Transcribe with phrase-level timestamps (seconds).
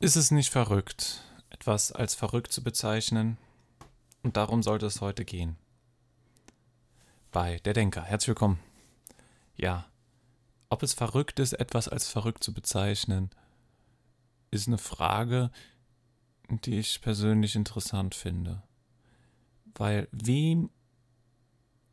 [0.00, 3.36] Ist es nicht verrückt, etwas als verrückt zu bezeichnen?
[4.22, 5.56] Und darum sollte es heute gehen.
[7.32, 8.04] Bei Der Denker.
[8.04, 8.60] Herzlich willkommen.
[9.56, 9.90] Ja,
[10.68, 13.30] ob es verrückt ist, etwas als verrückt zu bezeichnen,
[14.52, 15.50] ist eine Frage,
[16.48, 18.62] die ich persönlich interessant finde.
[19.74, 20.70] Weil wem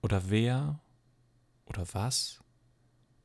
[0.03, 0.79] oder wer
[1.65, 2.39] oder was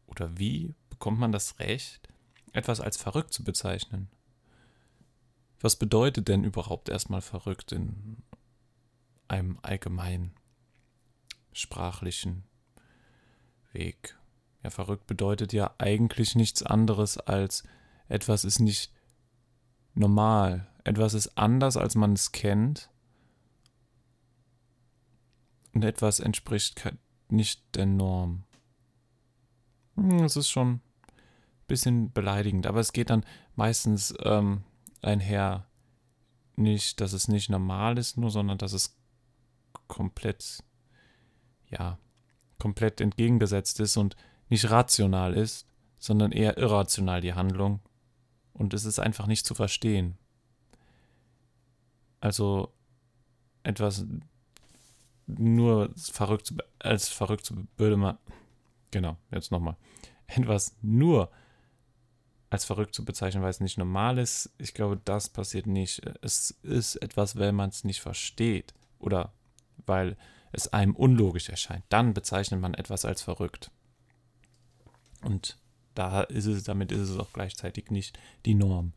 [0.06, 2.08] oder wie bekommt man das Recht,
[2.54, 4.08] etwas als verrückt zu bezeichnen?
[5.60, 8.22] Was bedeutet denn überhaupt erstmal verrückt in
[9.28, 10.34] einem allgemeinen
[11.52, 12.44] sprachlichen
[13.72, 14.18] Weg?
[14.62, 17.62] Ja, verrückt bedeutet ja eigentlich nichts anderes als
[18.08, 18.92] etwas ist nicht
[19.94, 22.90] normal, etwas ist anders, als man es kennt
[25.72, 26.92] und etwas entspricht
[27.28, 28.44] nicht der Norm.
[29.96, 30.80] Hm, es ist schon ein
[31.68, 34.64] bisschen beleidigend, aber es geht dann meistens ähm,
[35.02, 35.66] einher
[36.56, 38.96] nicht, dass es nicht normal ist, nur, sondern dass es
[39.86, 40.62] komplett,
[41.68, 41.98] ja,
[42.58, 44.16] komplett entgegengesetzt ist und
[44.48, 45.66] nicht rational ist,
[45.98, 47.80] sondern eher irrational die Handlung.
[48.52, 50.18] Und es ist einfach nicht zu verstehen.
[52.20, 52.72] Also
[53.62, 54.04] etwas
[55.26, 58.18] nur verrückt als verrückt zu würde man
[58.90, 59.76] genau jetzt nochmal
[60.26, 61.30] etwas nur
[62.50, 64.50] als verrückt zu bezeichnen, weil es nicht normal ist.
[64.58, 66.02] Ich glaube, das passiert nicht.
[66.20, 69.32] Es ist etwas, wenn man es nicht versteht oder
[69.86, 70.16] weil
[70.52, 71.84] es einem unlogisch erscheint.
[71.88, 73.70] Dann bezeichnet man etwas als verrückt.
[75.22, 75.58] Und
[75.94, 78.92] da ist es, damit ist es auch gleichzeitig nicht die Norm.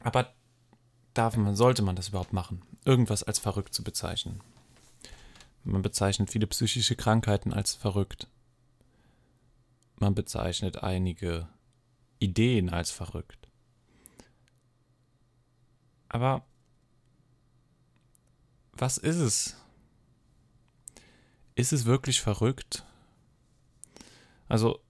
[0.00, 0.34] Aber
[1.14, 4.40] darf man, sollte man das überhaupt machen, irgendwas als verrückt zu bezeichnen?
[5.64, 8.26] Man bezeichnet viele psychische Krankheiten als verrückt.
[10.02, 11.48] Man bezeichnet einige
[12.18, 13.48] Ideen als verrückt.
[16.08, 16.44] Aber
[18.72, 19.56] was ist es?
[21.54, 22.84] Ist es wirklich verrückt?
[24.48, 24.80] Also,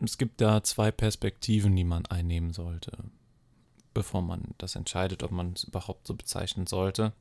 [0.00, 2.98] es gibt da zwei Perspektiven, die man einnehmen sollte,
[3.92, 7.12] bevor man das entscheidet, ob man es überhaupt so bezeichnen sollte.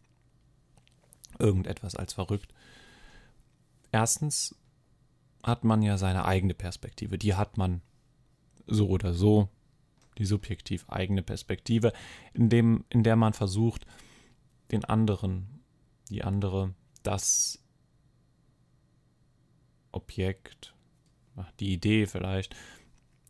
[1.38, 2.52] Irgendetwas als verrückt.
[3.92, 4.56] Erstens
[5.44, 7.18] hat man ja seine eigene Perspektive.
[7.18, 7.82] Die hat man
[8.66, 9.50] so oder so,
[10.18, 11.92] die subjektiv eigene Perspektive,
[12.34, 13.86] in, dem, in der man versucht,
[14.72, 15.62] den anderen,
[16.10, 17.60] die andere, das
[19.92, 20.74] Objekt,
[21.60, 22.56] die Idee vielleicht,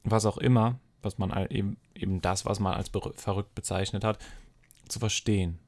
[0.04, 4.20] was auch immer, was man eben, eben das, was man als verrückt bezeichnet hat,
[4.88, 5.60] zu verstehen.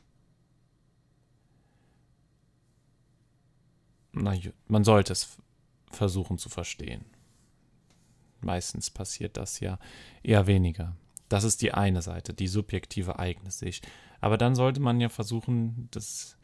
[4.11, 4.33] Na,
[4.67, 5.37] man sollte es
[5.95, 7.05] versuchen zu verstehen.
[8.41, 9.79] Meistens passiert das ja
[10.23, 10.95] eher weniger.
[11.29, 13.87] Das ist die eine Seite, die subjektive eigene Sicht.
[14.21, 16.37] Aber dann sollte man ja versuchen, das,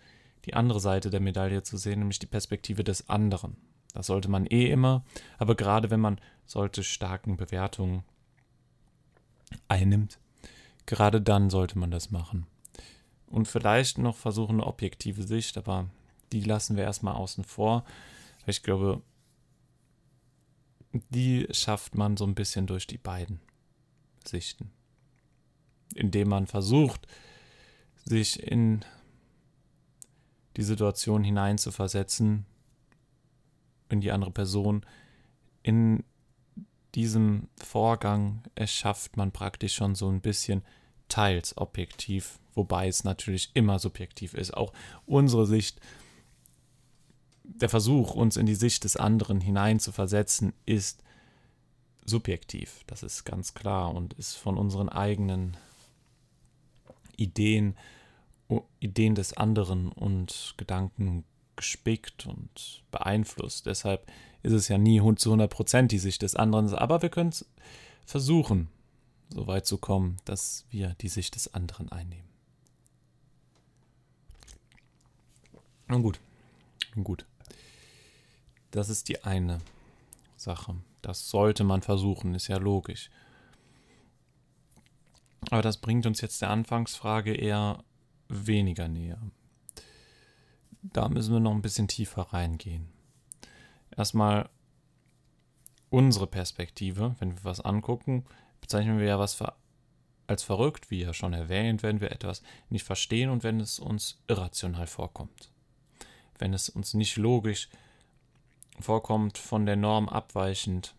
[0.45, 3.57] die andere Seite der Medaille zu sehen, nämlich die Perspektive des anderen.
[3.93, 5.03] Das sollte man eh immer,
[5.37, 8.03] aber gerade wenn man solche starken Bewertungen
[9.67, 10.19] einnimmt,
[10.85, 12.47] gerade dann sollte man das machen.
[13.27, 15.89] Und vielleicht noch versuchen eine objektive Sicht, aber
[16.31, 17.83] die lassen wir erstmal außen vor.
[18.45, 19.01] Ich glaube,
[20.93, 23.39] die schafft man so ein bisschen durch die beiden
[24.25, 24.71] Sichten.
[25.95, 27.07] Indem man versucht,
[28.05, 28.83] sich in
[30.57, 32.45] die Situation hineinzuversetzen,
[33.89, 34.85] in die andere Person.
[35.63, 36.03] In
[36.95, 40.63] diesem Vorgang erschafft man praktisch schon so ein bisschen
[41.07, 44.53] teils objektiv, wobei es natürlich immer subjektiv ist.
[44.55, 44.73] Auch
[45.05, 45.79] unsere Sicht
[47.43, 51.03] der Versuch, uns in die Sicht des anderen hineinzuversetzen, ist
[52.05, 52.83] subjektiv.
[52.87, 55.57] Das ist ganz klar und ist von unseren eigenen
[57.15, 57.75] Ideen,
[58.79, 61.23] Ideen des anderen und Gedanken
[61.55, 63.65] gespickt und beeinflusst.
[63.65, 64.11] Deshalb
[64.43, 66.73] ist es ja nie zu 100 Prozent die Sicht des anderen.
[66.73, 67.33] Aber wir können
[68.05, 68.69] versuchen,
[69.29, 72.29] so weit zu kommen, dass wir die Sicht des anderen einnehmen.
[75.87, 76.19] Nun gut,
[76.95, 77.25] nun gut.
[78.71, 79.59] Das ist die eine
[80.37, 80.75] Sache.
[81.01, 83.09] Das sollte man versuchen, ist ja logisch.
[85.49, 87.83] Aber das bringt uns jetzt der Anfangsfrage eher
[88.29, 89.19] weniger näher.
[90.83, 92.87] Da müssen wir noch ein bisschen tiefer reingehen.
[93.95, 94.49] Erstmal
[95.89, 98.25] unsere Perspektive, wenn wir was angucken,
[98.61, 99.43] bezeichnen wir ja was
[100.27, 104.21] als verrückt, wie ja schon erwähnt, wenn wir etwas nicht verstehen und wenn es uns
[104.27, 105.51] irrational vorkommt.
[106.41, 107.69] Wenn es uns nicht logisch
[108.79, 110.95] vorkommt, von der Norm abweichend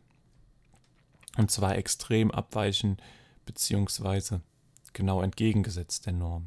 [1.37, 2.99] Und zwar extrem abweichen
[3.45, 4.41] beziehungsweise
[4.93, 6.47] genau entgegengesetzt der Norm.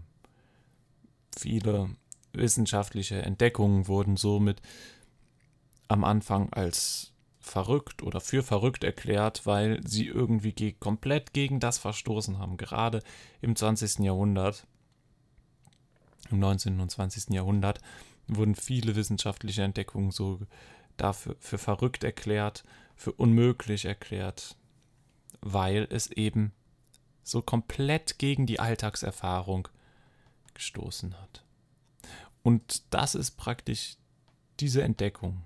[1.38, 1.90] Viele
[2.32, 4.62] wissenschaftliche Entdeckungen wurden somit
[5.88, 11.78] am Anfang als verrückt oder für verrückt erklärt, weil sie irgendwie ge komplett gegen das
[11.78, 12.58] verstoßen haben.
[12.58, 13.02] Gerade
[13.42, 14.00] im 20.
[14.00, 14.66] Jahrhundert,
[16.32, 16.80] im 19.
[16.80, 17.34] und 20.
[17.34, 17.82] Jahrhundert,
[18.28, 20.40] wurden viele wissenschaftliche Entdeckungen so
[20.98, 22.64] dafür für verrückt erklärt,
[22.96, 24.56] für unmöglich erklärt,
[25.42, 26.54] weil es eben
[27.24, 29.68] so komplett gegen die Alltagserfahrung
[30.54, 31.44] gestoßen hat.
[32.44, 33.98] Und das ist praktisch
[34.60, 35.44] diese Entdeckung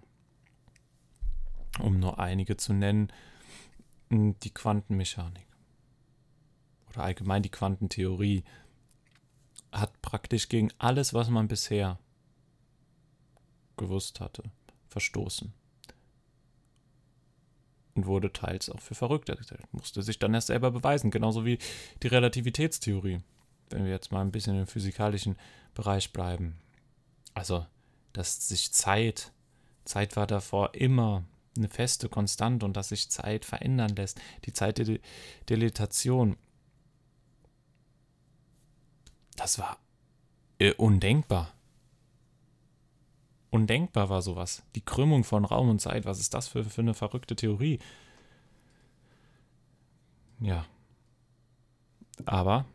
[1.78, 3.12] um nur einige zu nennen,
[4.10, 5.46] die Quantenmechanik
[6.90, 8.44] oder allgemein die Quantentheorie
[9.72, 12.00] hat praktisch gegen alles, was man bisher
[13.80, 14.44] gewusst hatte,
[14.90, 15.52] verstoßen.
[17.96, 19.74] Und wurde teils auch für verrückt erklärt.
[19.74, 21.58] Musste sich dann erst selber beweisen, genauso wie
[22.04, 23.22] die Relativitätstheorie.
[23.72, 25.38] Wenn wir jetzt mal ein bisschen im physikalischen
[25.74, 26.60] Bereich bleiben.
[27.34, 27.66] Also,
[28.14, 29.32] dass sich Zeit,
[29.86, 31.24] Zeit war davor immer
[31.58, 34.20] eine feste Konstante und dass sich Zeit verändern lässt.
[34.46, 35.00] Die Zeit der
[35.50, 36.38] Dilatation.
[39.36, 39.78] Das war
[40.60, 41.54] äh, undenkbar.
[43.50, 44.64] Undenkbar war sowas.
[44.76, 47.80] Die Krümmung von Raum und Zeit, was ist das für, für eine verrückte Theorie?
[50.40, 50.66] Ja.
[52.26, 52.66] Aber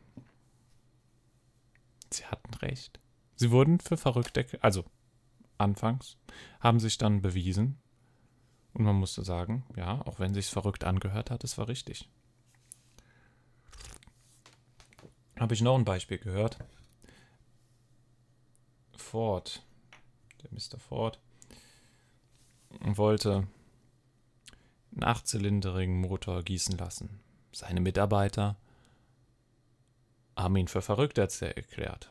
[2.11, 2.99] sie hatten recht.
[3.37, 4.85] Sie wurden für verrückt, also
[5.59, 6.17] anfangs,
[6.61, 7.79] haben sich dann bewiesen,
[8.75, 12.09] und man musste sagen, ja, auch wenn sich's verrückt angehört hat, es war richtig.
[15.39, 16.59] Habe ich noch ein Beispiel gehört.
[18.97, 19.65] Ford,
[20.45, 20.79] der Mr.
[20.79, 21.19] Ford,
[22.81, 23.47] wollte
[24.93, 27.21] einen achtzylinderigen Motor gießen lassen.
[27.53, 28.57] Seine Mitarbeiter
[30.37, 32.11] haben ihn für verrückt erklärt.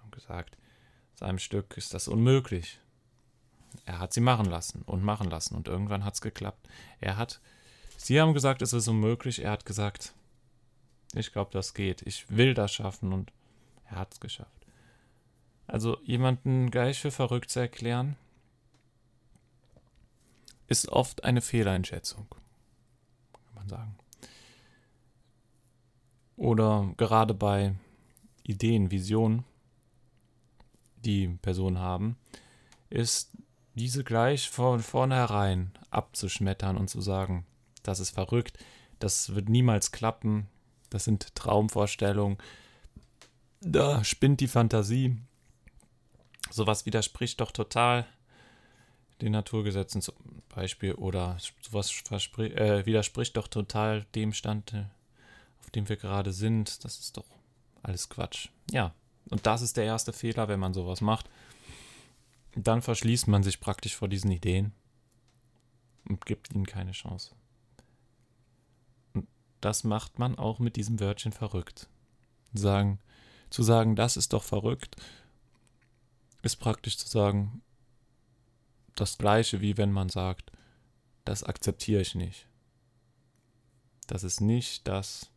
[0.00, 0.56] Haben gesagt,
[1.14, 2.78] seinem Stück ist das unmöglich.
[3.86, 6.68] Er hat sie machen lassen und machen lassen und irgendwann hat es geklappt.
[7.00, 7.40] Er hat,
[7.96, 9.42] sie haben gesagt, es ist unmöglich.
[9.42, 10.14] Er hat gesagt,
[11.14, 12.02] ich glaube, das geht.
[12.02, 13.32] Ich will das schaffen und
[13.86, 14.61] er hat es geschafft.
[15.72, 18.16] Also jemanden gleich für verrückt zu erklären,
[20.66, 22.26] ist oft eine Fehleinschätzung,
[23.32, 23.96] kann man sagen.
[26.36, 27.74] Oder gerade bei
[28.42, 29.44] Ideen, Visionen,
[30.96, 32.18] die Personen haben,
[32.90, 33.30] ist
[33.74, 37.46] diese gleich von vornherein abzuschmettern und zu sagen,
[37.82, 38.58] das ist verrückt,
[38.98, 40.48] das wird niemals klappen,
[40.90, 42.36] das sind Traumvorstellungen,
[43.62, 45.16] da spinnt die Fantasie.
[46.52, 48.06] Sowas widerspricht doch total
[49.20, 50.14] den Naturgesetzen zum
[50.48, 51.92] Beispiel oder sowas
[52.38, 54.74] äh, widerspricht doch total dem Stand,
[55.60, 56.84] auf dem wir gerade sind.
[56.84, 57.26] Das ist doch
[57.82, 58.48] alles Quatsch.
[58.70, 58.94] Ja,
[59.30, 61.28] und das ist der erste Fehler, wenn man sowas macht
[62.54, 64.72] dann verschließt man sich praktisch vor diesen Ideen
[66.08, 67.34] und gibt ihnen keine Chance.
[69.14, 69.26] Und
[69.60, 71.88] das macht man auch mit diesem Wörtchen verrückt.
[72.52, 72.98] Sagen,
[73.50, 74.96] zu sagen, das ist doch verrückt,
[76.42, 77.62] ist praktisch zu sagen,
[78.96, 80.52] das gleiche wie wenn man sagt,
[81.24, 82.48] das akzeptiere ich nicht.
[84.08, 85.30] Das ist nicht das,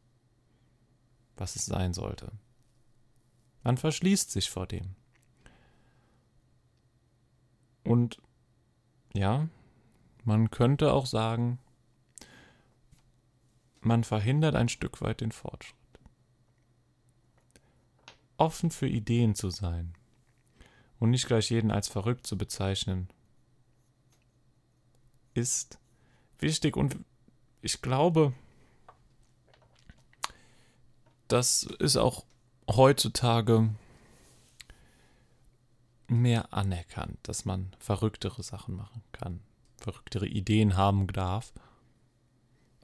[1.37, 2.31] was es sein sollte.
[3.63, 4.95] Man verschließt sich vor dem.
[7.83, 8.21] Und
[9.13, 9.47] ja,
[10.23, 11.59] man könnte auch sagen,
[13.81, 15.75] man verhindert ein Stück weit den Fortschritt.
[18.37, 19.93] Offen für Ideen zu sein
[21.05, 23.09] und nicht gleich jeden als verrückt zu bezeichnen,
[25.35, 25.77] ist
[26.39, 26.97] wichtig und
[27.61, 28.33] ich glaube,
[31.27, 32.25] das ist auch
[32.67, 33.69] heutzutage
[36.07, 39.41] mehr anerkannt, dass man verrücktere Sachen machen kann,
[39.77, 41.53] verrücktere Ideen haben darf,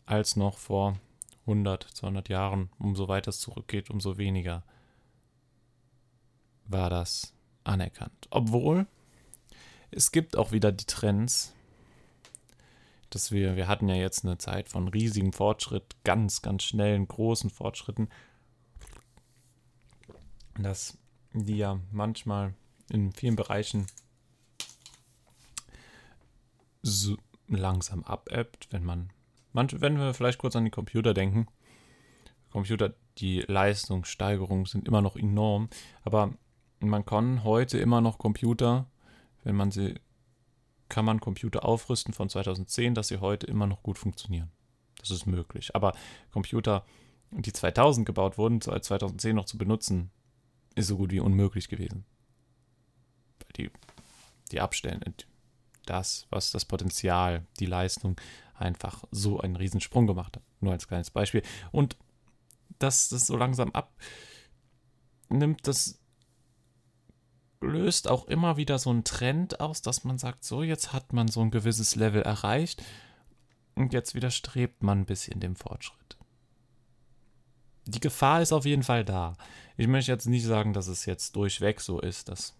[0.05, 0.99] als noch vor
[1.47, 2.69] 100, 200 Jahren.
[2.77, 4.63] Umso weiter es zurückgeht, umso weniger
[6.65, 8.27] war das anerkannt.
[8.29, 8.87] Obwohl
[9.91, 11.53] es gibt auch wieder die Trends,
[13.09, 17.49] dass wir, wir hatten ja jetzt eine Zeit von riesigem Fortschritt, ganz, ganz schnellen, großen
[17.49, 18.07] Fortschritten,
[20.57, 20.97] dass
[21.33, 22.53] die ja manchmal
[22.89, 23.87] in vielen Bereichen
[26.81, 29.11] so langsam abebbt, wenn man,
[29.51, 31.47] manche, wenn wir vielleicht kurz an die Computer denken.
[32.51, 35.69] Computer, die Leistungssteigerungen sind immer noch enorm,
[36.03, 36.33] aber
[36.89, 38.87] man kann heute immer noch Computer,
[39.43, 39.95] wenn man sie,
[40.89, 44.51] kann man Computer aufrüsten von 2010, dass sie heute immer noch gut funktionieren.
[44.99, 45.75] Das ist möglich.
[45.75, 45.93] Aber
[46.31, 46.85] Computer,
[47.31, 50.11] die 2000 gebaut wurden, 2010 noch zu benutzen,
[50.75, 52.05] ist so gut wie unmöglich gewesen.
[53.39, 53.71] Weil die,
[54.51, 55.13] die Abstände,
[55.85, 58.19] das, was das Potenzial, die Leistung
[58.53, 60.43] einfach so einen Riesensprung gemacht hat.
[60.59, 61.41] Nur als kleines Beispiel.
[61.71, 61.97] Und
[62.79, 63.71] dass das so langsam
[65.29, 66.00] abnimmt, das
[67.61, 71.27] löst auch immer wieder so einen Trend aus, dass man sagt, so jetzt hat man
[71.27, 72.83] so ein gewisses Level erreicht
[73.75, 76.17] und jetzt widerstrebt man ein bisschen dem Fortschritt.
[77.85, 79.37] Die Gefahr ist auf jeden Fall da.
[79.77, 82.55] Ich möchte jetzt nicht sagen, dass es jetzt durchweg so ist, dass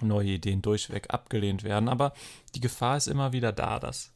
[0.00, 2.12] neue Ideen durchweg abgelehnt werden, aber
[2.54, 4.12] die Gefahr ist immer wieder da, dass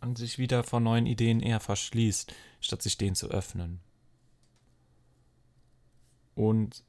[0.00, 3.80] man sich wieder vor neuen Ideen eher verschließt, statt sich denen zu öffnen.
[6.34, 6.84] Und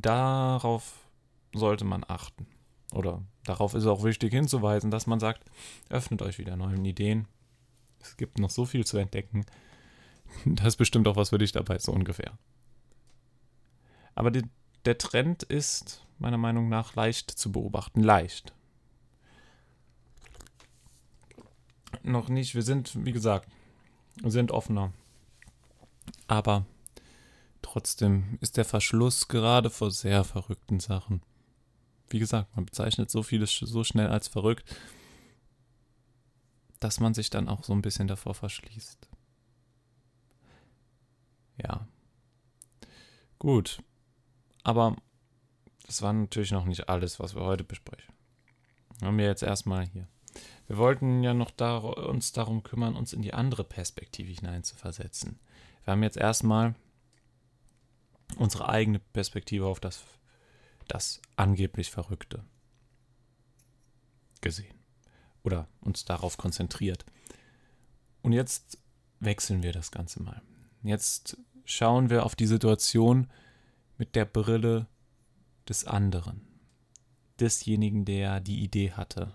[0.00, 1.06] darauf
[1.52, 2.46] sollte man achten.
[2.92, 5.44] Oder darauf ist auch wichtig hinzuweisen, dass man sagt,
[5.90, 7.26] öffnet euch wieder neuen Ideen.
[8.00, 9.44] Es gibt noch so viel zu entdecken.
[10.46, 12.38] Da ist bestimmt auch was für dich dabei, so ungefähr.
[14.14, 14.42] Aber die,
[14.86, 18.02] der Trend ist meiner Meinung nach leicht zu beobachten.
[18.02, 18.54] Leicht.
[22.02, 22.54] Noch nicht.
[22.54, 23.48] Wir sind, wie gesagt,
[24.22, 24.92] sind offener.
[26.26, 26.64] Aber
[27.72, 31.22] trotzdem ist der Verschluss gerade vor sehr verrückten Sachen.
[32.08, 34.76] Wie gesagt, man bezeichnet so vieles so schnell als verrückt,
[36.80, 39.08] dass man sich dann auch so ein bisschen davor verschließt.
[41.62, 41.86] Ja.
[43.38, 43.82] Gut.
[44.64, 44.96] Aber
[45.86, 48.14] das war natürlich noch nicht alles, was wir heute besprechen.
[49.00, 50.06] Haben wir jetzt erstmal hier.
[50.66, 55.38] Wir wollten ja noch dar uns darum kümmern, uns in die andere Perspektive hineinzuversetzen.
[55.84, 56.74] Wir haben jetzt erstmal
[58.36, 60.04] unsere eigene Perspektive auf das,
[60.88, 62.44] das angeblich Verrückte
[64.40, 64.74] gesehen.
[65.42, 67.04] Oder uns darauf konzentriert.
[68.22, 68.78] Und jetzt
[69.20, 70.42] wechseln wir das Ganze mal.
[70.82, 73.28] Jetzt schauen wir auf die Situation
[73.98, 74.86] mit der Brille
[75.68, 76.42] des anderen,
[77.40, 79.34] desjenigen, der die Idee hatte.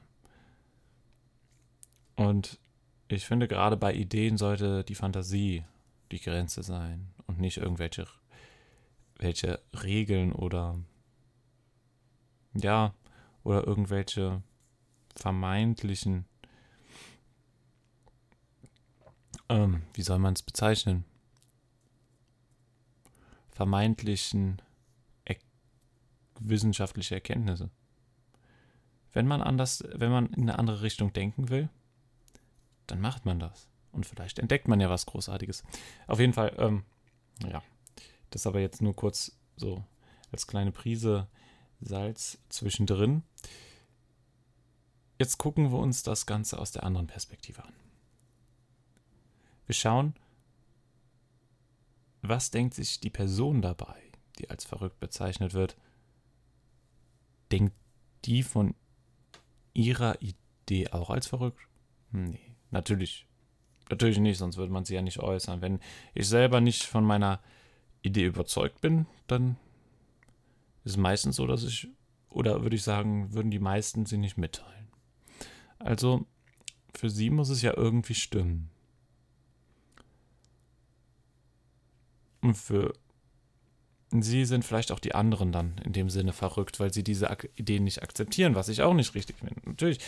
[2.16, 2.60] Und
[3.08, 5.64] ich finde, gerade bei Ideen sollte die Fantasie
[6.12, 8.08] die Grenze sein und nicht irgendwelche
[9.20, 10.80] welche Regeln oder
[12.54, 12.94] ja,
[13.44, 14.42] oder irgendwelche
[15.16, 16.26] vermeintlichen,
[19.50, 21.06] ähm, wie soll man es bezeichnen?
[23.50, 24.62] Vermeintlichen
[25.26, 25.38] er
[26.40, 27.70] wissenschaftliche Erkenntnisse.
[29.14, 31.70] Wenn man anders, wenn man in eine andere Richtung denken will,
[32.86, 33.68] dann macht man das.
[33.92, 35.64] Und vielleicht entdeckt man ja was Großartiges.
[36.06, 36.84] Auf jeden Fall, ähm,
[37.50, 37.64] ja.
[38.30, 39.84] Das aber jetzt nur kurz so
[40.32, 41.28] als kleine Prise
[41.80, 43.24] Salz zwischendrin.
[45.20, 47.74] Jetzt gucken wir uns das Ganze aus der anderen Perspektive an.
[49.66, 50.14] Wir schauen,
[52.22, 54.02] was denkt sich die Person dabei,
[54.40, 55.78] die als verrückt bezeichnet wird?
[57.52, 57.76] Denkt
[58.26, 58.76] die von
[59.74, 61.68] ihrer Idee auch als verrückt?
[62.12, 63.26] Nee, natürlich.
[63.90, 65.62] Natürlich nicht, sonst würde man sie ja nicht äußern.
[65.62, 65.80] Wenn
[66.14, 67.40] ich selber nicht von meiner
[68.08, 69.58] Idee überzeugt bin, dann
[70.84, 71.88] ist es meistens so, dass ich,
[72.30, 74.88] oder würde ich sagen, würden die meisten sie nicht mitteilen.
[75.80, 76.26] Also
[76.96, 78.70] für sie muss es ja irgendwie stimmen.
[82.42, 82.94] Und für
[84.12, 87.84] sie sind vielleicht auch die anderen dann in dem Sinne verrückt, weil sie diese Ideen
[87.84, 89.56] nicht akzeptieren, was ich auch nicht richtig finde.
[89.66, 90.00] Natürlich,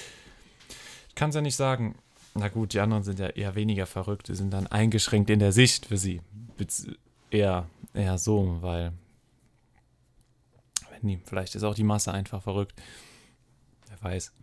[1.09, 1.95] ich kann es ja nicht sagen,
[2.35, 5.51] na gut, die anderen sind ja eher weniger verrückt, die sind dann eingeschränkt in der
[5.51, 6.21] Sicht für sie.
[7.31, 8.93] Eher eher so, weil
[11.25, 12.79] vielleicht ist auch die Masse einfach verrückt.
[13.87, 14.33] Wer weiß.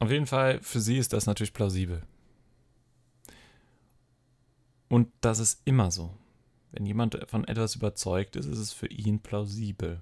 [0.00, 2.02] Auf jeden Fall, für sie ist das natürlich plausibel.
[4.88, 6.12] Und das ist immer so.
[6.72, 10.00] Wenn jemand von etwas überzeugt ist, ist es für ihn plausibel.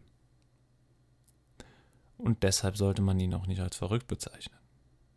[2.17, 4.59] Und deshalb sollte man ihn auch nicht als verrückt bezeichnen,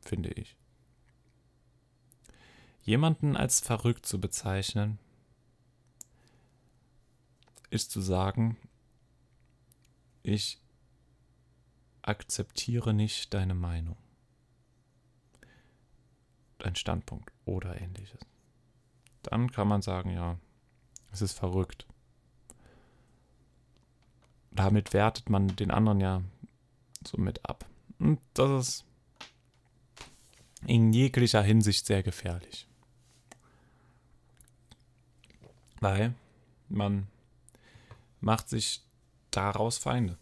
[0.01, 0.55] finde ich.
[2.84, 5.00] Jemanden als verrückt zu bezeichnen,
[7.72, 8.58] ist zu sagen,
[10.22, 10.62] ich
[12.04, 13.98] akzeptiere nicht deine Meinung,
[16.60, 18.20] dein Standpunkt oder ähnliches.
[19.24, 20.38] Dann kann man sagen, ja,
[21.12, 21.88] es ist verrückt.
[24.51, 26.22] Damit wertet man den anderen ja
[27.08, 27.66] somit ab.
[28.00, 28.86] Und das ist
[30.68, 32.68] in jeglicher Hinsicht sehr gefährlich.
[35.80, 36.13] Weil
[36.68, 37.08] man
[38.22, 38.84] macht sich
[39.32, 40.18] daraus Feinde.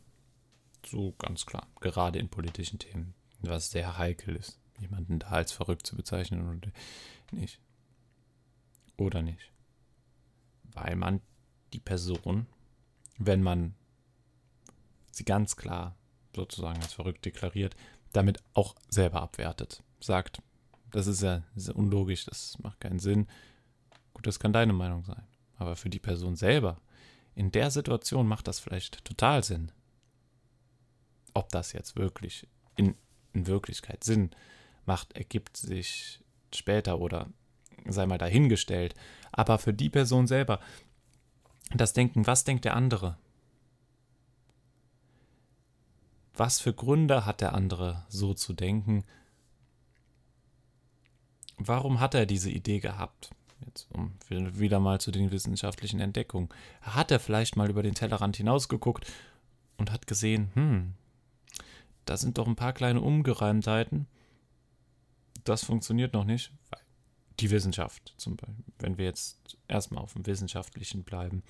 [0.85, 1.67] So ganz klar.
[1.81, 4.59] Gerade in politischen Themen, was sehr heikel ist.
[4.79, 6.71] jemanden da als verrückt zu bezeichnen oder
[7.31, 7.59] nicht.
[8.97, 9.51] Oder nicht.
[10.63, 11.21] Weil man
[11.73, 12.47] die Person,
[13.17, 13.75] wenn man
[15.11, 15.97] sie ganz klar
[16.33, 17.75] sozusagen als verrückt deklariert,
[18.13, 19.83] damit auch selber abwertet.
[19.99, 20.41] Sagt,
[20.91, 23.27] das ist ja, das unlogisch, das macht keinen Sinn.
[24.13, 25.27] Gut, das kann deine Meinung sein.
[25.57, 26.79] Aber für die Person selber,
[27.39, 29.71] in der Situation macht das vielleicht total Sinn.
[31.33, 32.95] Ob das jetzt wirklich in,
[33.31, 34.31] in Wirklichkeit Sinn
[34.85, 36.19] macht, ergibt sich
[36.53, 37.29] später oder
[37.87, 38.93] sei mal dahingestellt.
[39.31, 40.59] Aber für die Person selber,
[41.73, 43.17] das Denken, was denkt der andere?
[46.33, 49.05] Was für Gründe hat der andere, so zu denken?
[51.55, 53.33] Warum hat er diese Idee gehabt?
[53.65, 56.49] Jetzt um wieder mal zu den wissenschaftlichen Entdeckungen.
[56.81, 59.11] Hat er vielleicht mal über den Tellerrand hinausgeguckt
[59.77, 60.93] und hat gesehen, hm,
[62.05, 64.07] da sind doch ein paar kleine Ungereimtheiten.
[65.43, 66.51] Das funktioniert noch nicht.
[67.39, 71.43] Die Wissenschaft, zum Beispiel, wenn wir jetzt erstmal auf dem Wissenschaftlichen bleiben,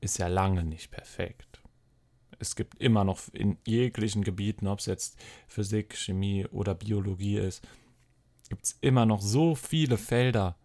[0.00, 1.60] ist ja lange nicht perfekt
[2.40, 7.62] es gibt immer noch in jeglichen Gebieten, ob es jetzt Physik, Chemie oder Biologie ist,
[8.48, 10.56] gibt es immer noch so viele Felder,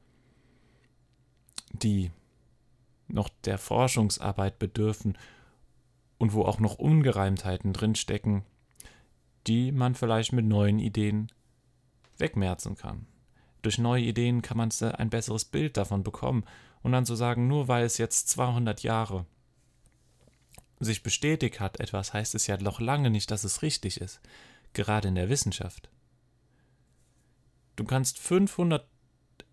[1.72, 2.12] die
[3.08, 5.18] noch der Forschungsarbeit bedürfen
[6.18, 8.44] und wo auch noch Ungereimtheiten drinstecken,
[9.48, 11.32] die man vielleicht mit neuen Ideen
[12.18, 13.06] wegmerzen kann.
[13.62, 16.46] Durch neue Ideen kann man ein besseres Bild davon bekommen
[16.84, 19.26] und dann zu sagen, nur weil es jetzt 200 Jahre
[20.80, 24.20] sich bestätigt hat etwas, heißt es ja noch lange nicht, dass es richtig ist.
[24.74, 25.90] Gerade in der Wissenschaft.
[27.76, 28.88] Du kannst 500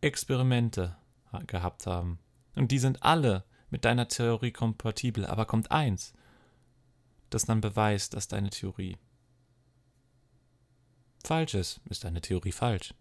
[0.00, 0.96] Experimente
[1.46, 2.18] gehabt haben.
[2.54, 5.26] Und die sind alle mit deiner Theorie kompatibel.
[5.26, 6.12] Aber kommt eins,
[7.30, 8.98] das dann beweist, dass deine Theorie
[11.24, 12.94] falsch ist, ist deine Theorie falsch.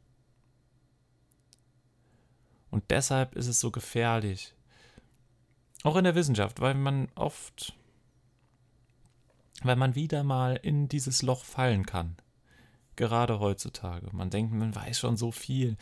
[2.69, 4.53] Und deshalb ist es so gefährlich.
[5.83, 7.75] Auch in der Wissenschaft, weil man oft
[9.63, 12.17] weil man wieder mal in dieses Loch fallen kann.
[12.95, 14.09] Gerade heutzutage.
[14.11, 15.77] Man denkt, man weiß schon so viel.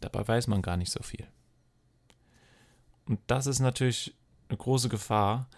[0.00, 1.26] Dabei weiß man gar nicht so viel.
[3.12, 4.14] Und das ist natürlich
[4.48, 5.48] eine große Gefahr,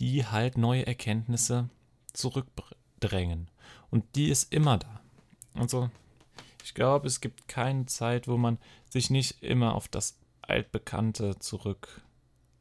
[0.00, 1.68] die halt neue Erkenntnisse
[2.12, 3.50] zurückdrängen.
[3.90, 5.00] Und die ist immer da.
[5.54, 5.90] Also,
[6.62, 12.02] ich glaube, es gibt keine Zeit, wo man sich nicht immer auf das Altbekannte zurück,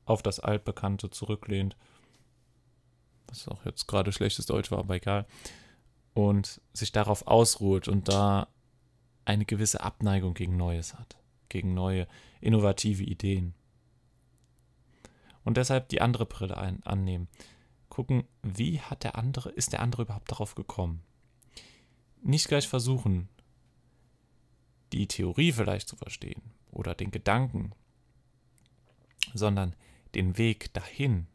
[0.05, 1.75] auf das Altbekannte zurücklehnt
[3.27, 5.25] was auch jetzt gerade schlechtes Deutsch war, aber egal,
[6.13, 8.47] und sich darauf ausruht und da
[9.25, 11.17] eine gewisse Abneigung gegen Neues hat,
[11.49, 12.07] gegen neue,
[12.41, 13.53] innovative Ideen.
[15.47, 17.29] Und deshalb die andere Brille ein, annehmen.
[17.87, 21.01] Gucken, wie hat der andere, ist der andere überhaupt darauf gekommen?
[22.21, 23.29] Nicht gleich versuchen,
[24.91, 27.71] die Theorie vielleicht zu verstehen oder den Gedanken,
[29.33, 29.73] sondern
[30.15, 31.27] den Weg dahin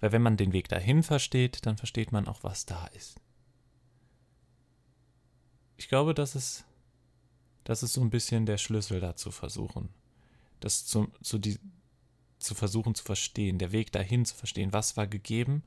[0.00, 3.20] weil wenn man den Weg dahin versteht, dann versteht man auch, was da ist.
[5.76, 6.64] Ich glaube, das ist,
[7.64, 9.90] das ist so ein bisschen der Schlüssel dazu versuchen.
[10.60, 11.58] Das zu, zu, die,
[12.38, 15.62] zu versuchen zu verstehen, der Weg dahin zu verstehen, was war gegeben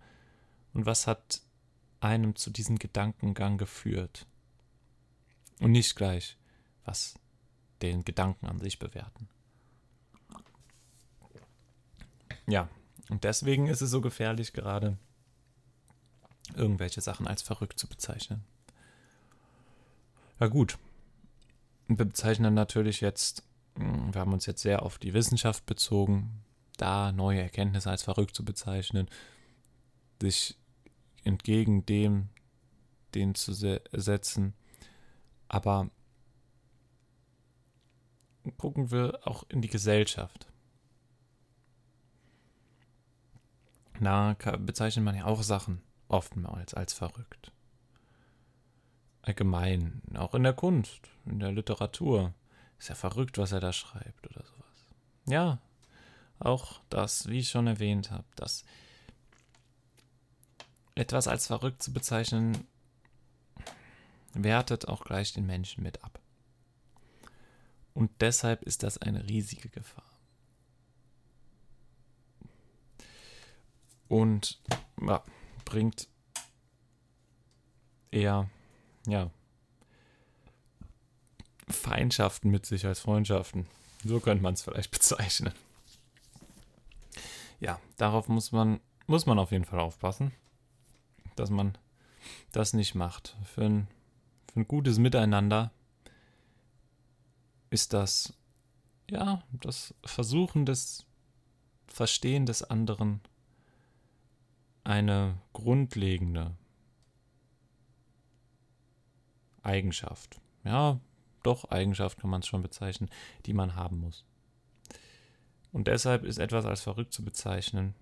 [0.74, 1.42] und was hat
[2.00, 4.26] einem zu diesem Gedankengang geführt.
[5.60, 6.38] Und nicht gleich,
[6.86, 7.16] was
[7.82, 9.28] den Gedanken an sich bewerten.
[12.48, 12.70] Ja,
[13.10, 14.98] und deswegen ist es so gefährlich, gerade
[16.56, 18.44] irgendwelche Sachen als verrückt zu bezeichnen.
[20.40, 20.78] Ja gut,
[21.88, 23.44] wir bezeichnen natürlich jetzt,
[23.76, 26.44] hm, wir haben uns jetzt sehr auf die Wissenschaft bezogen,
[26.82, 29.10] da neue Erkenntnisse als verrückt zu bezeichnen,
[30.22, 30.58] sich
[31.24, 32.30] entgegen dem,
[33.14, 34.54] den zu setzen.
[35.48, 35.90] Aber
[38.58, 40.48] gucken wir auch in die Gesellschaft.
[44.00, 47.52] Na, bezeichnet man ja auch Sachen oftmals als verrückt.
[49.22, 52.34] Allgemein, auch in der Kunst, in der Literatur.
[52.78, 54.88] Ist ja verrückt, was er da schreibt oder sowas.
[55.26, 55.60] Ja,
[56.40, 58.64] auch das, wie ich schon erwähnt habe, dass
[60.96, 62.68] etwas als verrückt zu bezeichnen,
[64.34, 66.20] wertet auch gleich den Menschen mit ab.
[67.94, 70.10] Und deshalb ist das eine riesige Gefahr.
[74.10, 74.60] und
[75.02, 75.24] ja,
[75.64, 76.10] bringt
[78.12, 78.50] eher,
[79.08, 79.32] ja,
[81.70, 83.68] Feindschaften mit sich als Freundschaften.
[84.04, 85.54] So könnte man es vielleicht bezeichnen.
[87.60, 90.32] Ja, darauf muss man, muss man auf jeden Fall aufpassen,
[91.36, 91.78] dass man
[92.52, 93.36] das nicht macht.
[93.44, 93.88] Für, ein,
[94.52, 95.72] für ein gutes Miteinander
[97.70, 98.34] ist das,
[99.10, 101.06] ja, das Versuchen des
[101.88, 103.22] Verstehen des anderen
[104.84, 106.56] eine grundlegende
[109.62, 110.40] Eigenschaft.
[110.64, 111.00] Ja,
[111.44, 113.10] doch, Eigenschaft kann man es schon bezeichnen,
[113.46, 114.26] die man haben muss.
[115.72, 117.94] Und deshalb ist etwas als verrückt zu bezeichnen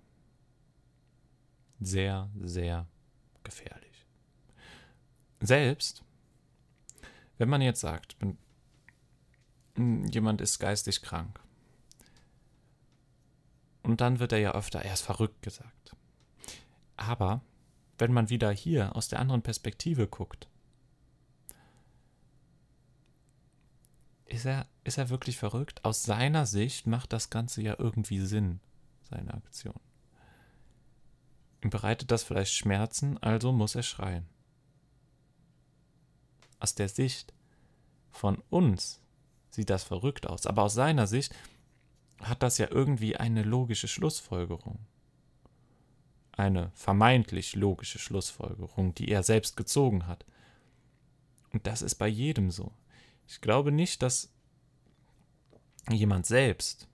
[1.80, 2.86] sehr, sehr
[3.44, 4.06] gefährlich.
[5.40, 6.02] Selbst
[7.38, 8.16] wenn man jetzt sagt,
[9.76, 11.40] jemand ist geistig krank,
[13.82, 15.96] und dann wird er ja öfter, er ist verrückt gesagt.
[16.96, 17.40] Aber
[17.96, 20.46] wenn man wieder hier aus der anderen Perspektive guckt,
[24.26, 25.84] ist er, ist er wirklich verrückt?
[25.84, 28.60] Aus seiner Sicht macht das Ganze ja irgendwie Sinn,
[29.08, 29.78] seine Aktion.
[31.62, 34.26] Ihm bereitet das vielleicht Schmerzen, also muss er schreien.
[36.60, 37.32] Aus der Sicht
[38.10, 39.00] von uns
[39.50, 41.34] sieht das verrückt aus, aber aus seiner Sicht
[42.20, 44.78] hat das ja irgendwie eine logische Schlussfolgerung.
[46.32, 50.24] Eine vermeintlich logische Schlussfolgerung, die er selbst gezogen hat.
[51.52, 52.72] Und das ist bei jedem so.
[53.26, 54.32] Ich glaube nicht, dass
[55.94, 56.88] jemand selbst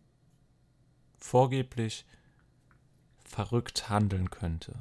[1.16, 2.04] vorgeblich
[3.24, 4.74] verrückt handeln könnte.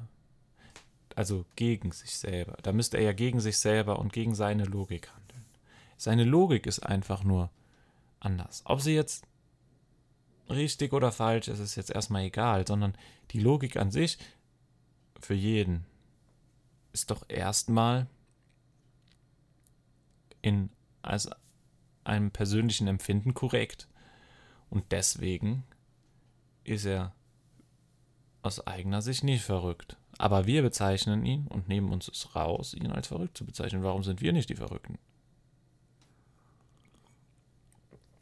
[1.15, 2.57] Also gegen sich selber.
[2.63, 5.45] Da müsste er ja gegen sich selber und gegen seine Logik handeln.
[5.97, 7.49] Seine Logik ist einfach nur
[8.19, 8.63] anders.
[8.65, 9.25] Ob sie jetzt
[10.49, 12.97] richtig oder falsch ist, ist jetzt erstmal egal, sondern
[13.31, 14.17] die Logik an sich
[15.19, 15.85] für jeden
[16.91, 18.07] ist doch erstmal
[20.41, 20.69] in
[21.01, 21.29] als
[22.03, 23.87] einem persönlichen Empfinden korrekt.
[24.73, 25.63] Und deswegen
[26.63, 27.13] ist er
[28.41, 29.97] aus eigener Sicht nicht verrückt.
[30.17, 33.83] Aber wir bezeichnen ihn und nehmen uns es raus, ihn als verrückt zu bezeichnen.
[33.83, 34.97] Warum sind wir nicht die Verrückten?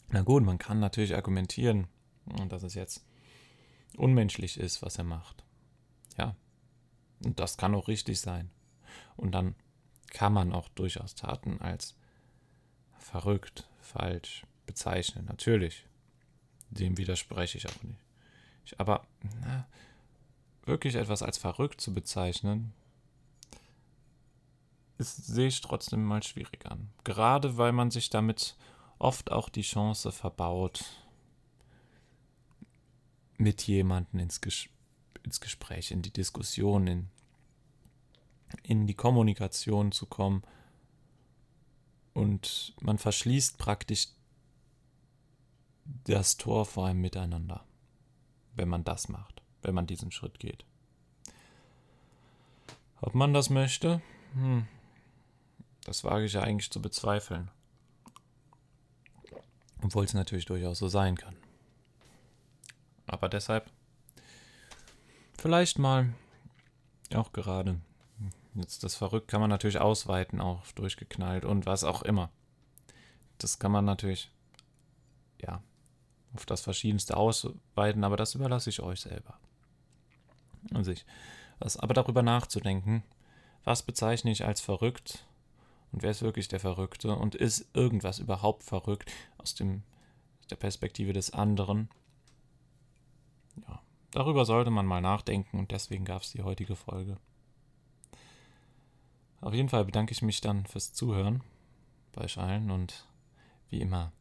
[0.10, 1.88] Na gut, man kann natürlich argumentieren,
[2.50, 3.06] dass es jetzt
[3.96, 5.46] unmenschlich ist, was er macht.
[6.18, 6.36] Ja,
[7.24, 8.52] und das kann auch richtig sein.
[9.16, 9.56] Und dann
[10.10, 11.96] kann man auch durchaus Taten als
[12.98, 15.24] verrückt, falsch bezeichnen.
[15.28, 15.86] Natürlich.
[16.72, 18.00] Dem widerspreche ich auch nicht.
[18.66, 19.06] Ich, aber
[19.42, 19.68] na,
[20.66, 22.74] wirklich etwas als verrückt zu bezeichnen,
[24.98, 26.90] ist, sehe ich trotzdem mal schwierig an.
[27.04, 28.56] Gerade weil man sich damit
[29.00, 30.86] oft auch die Chance verbaut,
[33.38, 34.70] mit jemandem ins, Ges
[35.24, 37.10] ins Gespräch, in die Diskussion, in,
[38.64, 40.44] in die Kommunikation zu kommen
[42.14, 44.10] und man verschließt praktisch
[45.86, 47.66] das Tor vor einem Miteinander,
[48.56, 50.66] wenn man das macht, wenn man diesen Schritt geht.
[53.02, 54.02] Ob man das möchte,
[54.34, 54.68] hm,
[55.84, 57.50] das wage ich ja eigentlich zu bezweifeln.
[59.82, 61.36] Obwohl es natürlich durchaus so sein kann.
[63.08, 63.70] Aber deshalb
[65.34, 66.14] vielleicht mal
[67.14, 67.82] auch gerade
[68.54, 72.30] Jetzt das Verrückt kann man natürlich ausweiten, auch durchgeknallt und was auch immer.
[73.38, 74.30] Das kann man natürlich,
[75.42, 75.64] ja,
[76.34, 79.38] auf das Verschiedenste ausweiten, aber das überlasse ich euch selber.
[80.74, 81.06] An sich.
[81.60, 83.04] Was, aber darüber nachzudenken,
[83.64, 85.26] was bezeichne ich als verrückt
[85.92, 89.84] und wer ist wirklich der Verrückte und ist irgendwas überhaupt verrückt aus, dem,
[90.50, 91.90] der Perspektive des anderen?
[93.68, 97.18] Ja, darüber sollte man mal nachdenken und deswegen gab es die heutige Folge.
[99.42, 101.44] Auf jeden Fall bedanke ich mich dann fürs Zuhören
[102.14, 103.08] bei euch allen und
[103.70, 104.12] wie immer,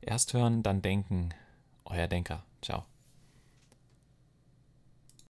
[0.00, 1.30] erst hören, dann denken.
[1.84, 2.42] Euer Denker.
[2.62, 2.84] Ciao.